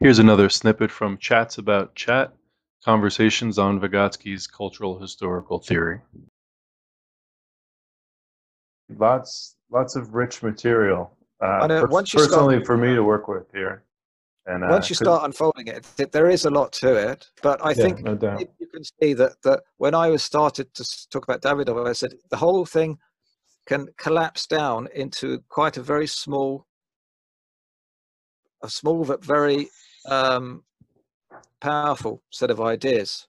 Here's 0.00 0.20
another 0.20 0.48
snippet 0.48 0.90
from 0.92 1.18
Chats 1.18 1.58
About 1.58 1.94
Chat 1.96 2.32
Conversations 2.84 3.58
on 3.58 3.80
Vygotsky's 3.80 4.46
Cultural 4.46 4.98
Historical 4.98 5.58
Theory. 5.58 6.00
Lots, 8.96 9.56
lots 9.70 9.96
of 9.96 10.14
rich 10.14 10.42
material. 10.42 11.10
Uh, 11.42 11.66
know, 11.66 11.80
per- 11.82 11.88
once 11.88 12.14
you 12.14 12.20
personally, 12.20 12.56
start- 12.56 12.66
for 12.66 12.76
me 12.76 12.94
to 12.94 13.02
work 13.02 13.26
with 13.28 13.50
here. 13.52 13.82
And 14.46 14.64
uh, 14.64 14.68
Once 14.70 14.88
you 14.88 14.94
'cause- 14.94 15.04
start 15.04 15.24
unfolding 15.24 15.66
it, 15.66 15.84
th- 15.96 16.10
there 16.12 16.30
is 16.30 16.44
a 16.46 16.50
lot 16.50 16.72
to 16.74 16.94
it. 16.94 17.26
But 17.42 17.62
I 17.64 17.70
yeah, 17.70 17.74
think 17.74 18.02
no 18.02 18.12
you 18.58 18.66
can 18.68 18.82
see 18.84 19.12
that, 19.14 19.32
that 19.42 19.64
when 19.76 19.94
I 19.94 20.08
was 20.08 20.22
started 20.22 20.72
to 20.74 21.08
talk 21.10 21.24
about 21.24 21.42
Davidov, 21.42 21.86
I 21.88 21.92
said 21.92 22.14
the 22.30 22.36
whole 22.36 22.64
thing 22.64 22.98
can 23.66 23.88
collapse 23.98 24.46
down 24.46 24.88
into 24.94 25.40
quite 25.48 25.76
a 25.76 25.82
very 25.82 26.06
small, 26.06 26.66
a 28.62 28.68
small 28.68 29.04
but 29.04 29.24
very 29.24 29.68
um, 30.06 30.64
powerful 31.60 32.22
set 32.30 32.50
of 32.50 32.60
ideas. 32.60 33.26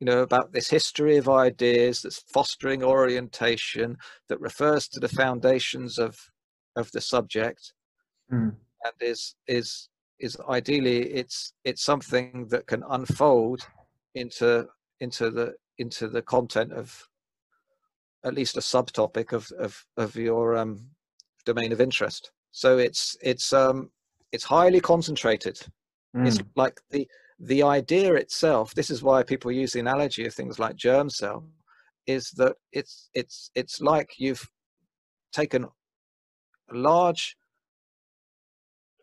You 0.00 0.06
know 0.06 0.22
about 0.22 0.52
this 0.52 0.68
history 0.68 1.16
of 1.16 1.28
ideas 1.28 2.02
that's 2.02 2.22
fostering 2.32 2.82
orientation 2.82 3.96
that 4.28 4.40
refers 4.40 4.88
to 4.88 5.00
the 5.00 5.08
foundations 5.08 5.98
of 5.98 6.18
of 6.76 6.90
the 6.92 7.00
subject 7.00 7.72
Hmm. 8.30 8.50
and 8.84 8.94
is 9.00 9.34
is 9.46 9.88
is 10.18 10.36
ideally 10.48 11.12
it's 11.12 11.52
it's 11.64 11.82
something 11.84 12.46
that 12.48 12.66
can 12.66 12.82
unfold 12.88 13.66
into 14.14 14.66
into 15.00 15.30
the 15.30 15.54
into 15.78 16.08
the 16.08 16.22
content 16.22 16.72
of 16.72 17.08
at 18.24 18.34
least 18.34 18.56
a 18.56 18.60
subtopic 18.60 19.32
of 19.32 19.50
of 19.58 19.84
of 19.96 20.16
your 20.16 20.56
um 20.56 20.88
domain 21.44 21.72
of 21.72 21.80
interest 21.80 22.32
so 22.54 22.78
it's 22.78 23.16
it's 23.20 23.52
um 23.52 23.90
it's 24.30 24.44
highly 24.44 24.80
concentrated. 24.80 25.58
It's 26.24 26.38
Mm, 26.38 26.46
like 26.54 26.80
the 26.90 27.08
the 27.40 27.64
idea 27.64 28.14
itself 28.14 28.72
this 28.74 28.90
is 28.90 29.02
why 29.02 29.24
people 29.24 29.50
use 29.50 29.72
the 29.72 29.80
analogy 29.80 30.24
of 30.24 30.32
things 30.32 30.60
like 30.60 30.76
germ 30.76 31.10
cell 31.10 31.44
is 32.06 32.30
that 32.36 32.54
it's 32.70 33.10
it's 33.12 33.50
it's 33.56 33.80
like 33.80 34.10
you've 34.18 34.48
taken 35.32 35.64
a 35.64 35.68
large 36.72 37.36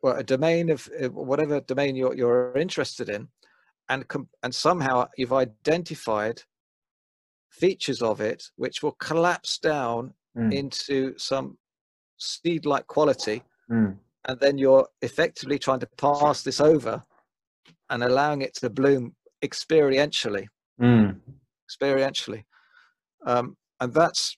well 0.01 0.15
a 0.15 0.23
domain 0.23 0.69
of 0.69 0.89
whatever 1.11 1.59
domain 1.59 1.97
you're, 1.97 2.15
you're 2.15 2.55
interested 2.57 3.09
in 3.09 3.27
and 3.89 4.05
and 4.43 4.55
somehow 4.55 5.05
you've 5.17 5.33
identified 5.33 6.41
features 7.49 8.01
of 8.01 8.21
it 8.21 8.45
which 8.55 8.81
will 8.81 8.93
collapse 8.93 9.59
down 9.59 10.13
mm, 10.37 10.53
into 10.53 11.13
some 11.17 11.57
seed 12.21 12.65
like 12.65 12.85
quality 12.87 13.41
mm, 13.69 13.95
and 14.25 14.39
then 14.39 14.57
you're 14.57 14.87
effectively 15.01 15.57
trying 15.59 15.79
to 15.79 15.87
pass 15.97 16.43
this 16.43 16.61
over 16.61 17.03
and 17.89 18.03
allowing 18.03 18.41
it 18.41 18.53
to 18.55 18.69
bloom 18.69 19.15
experientially 19.43 20.45
mm. 20.79 21.15
experientially 21.69 22.43
um, 23.25 23.57
and 23.79 23.93
that's 23.93 24.37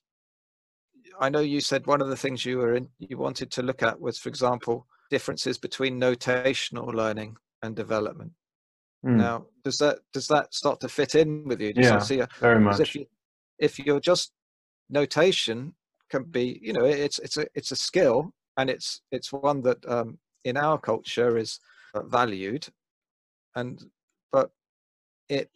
i 1.20 1.30
know 1.30 1.40
you 1.42 1.60
said 1.62 1.86
one 1.86 2.02
of 2.02 2.08
the 2.08 2.16
things 2.16 2.46
you 2.46 2.58
were 2.58 2.76
in 2.76 2.88
you 3.00 3.18
wanted 3.18 3.52
to 3.52 3.62
look 3.62 3.84
at 3.84 4.00
was 4.00 4.18
for 4.18 4.30
example 4.30 4.88
differences 5.10 5.58
between 5.58 6.00
notational 6.00 6.94
learning 6.94 7.36
and 7.62 7.76
development 7.76 8.32
Mm. 9.06 9.18
now 9.18 9.46
does 9.66 9.78
that 9.80 10.00
does 10.14 10.28
that 10.30 10.54
start 10.54 10.80
to 10.80 10.88
fit 10.88 11.14
in 11.16 11.44
with 11.46 11.60
you 11.60 11.74
Yeah, 11.76 11.98
see 12.00 12.22
a, 12.22 12.28
Very 12.40 12.62
much. 12.62 12.80
if 12.80 12.96
you 12.96 13.06
if 13.60 13.78
you're 13.78 14.00
just 14.00 14.32
notation 14.90 15.74
can 16.14 16.24
be 16.24 16.60
you 16.62 16.74
know 16.74 16.86
it's 16.86 17.20
it's 17.20 17.38
a 17.38 17.46
it's 17.56 17.72
a 17.72 17.76
skill 17.76 18.32
and 18.58 18.70
it's 18.70 19.02
it's 19.12 19.34
one 19.34 19.62
that 19.62 19.80
um, 19.88 20.18
in 20.44 20.56
our 20.58 20.78
culture 20.78 21.38
is 21.38 21.60
uh, 21.96 22.04
valued 22.04 22.68
and 23.56 23.86
but 24.32 24.52
it 25.30 25.50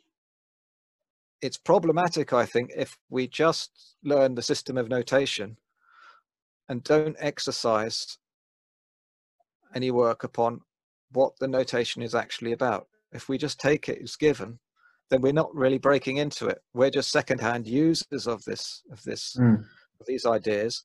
it's 1.41 1.57
problematic 1.57 2.33
i 2.33 2.45
think 2.45 2.71
if 2.75 2.97
we 3.09 3.27
just 3.27 3.95
learn 4.03 4.33
the 4.35 4.41
system 4.41 4.77
of 4.77 4.89
notation 4.89 5.57
and 6.69 6.83
don't 6.83 7.15
exercise 7.19 8.17
any 9.75 9.91
work 9.91 10.23
upon 10.23 10.61
what 11.11 11.33
the 11.39 11.47
notation 11.47 12.01
is 12.01 12.15
actually 12.15 12.51
about. 12.51 12.87
If 13.13 13.29
we 13.29 13.37
just 13.37 13.59
take 13.59 13.87
it 13.89 13.99
as 14.03 14.15
given 14.15 14.59
then 15.09 15.21
we're 15.21 15.31
not 15.31 15.55
really 15.55 15.77
breaking 15.77 16.17
into 16.17 16.47
it. 16.47 16.59
We're 16.73 16.89
just 16.89 17.11
secondhand 17.11 17.65
users 17.65 18.27
of 18.27 18.43
this 18.43 18.83
of 18.91 19.01
this 19.03 19.37
Mm, 19.39 19.63
these 20.05 20.25
ideas 20.25 20.83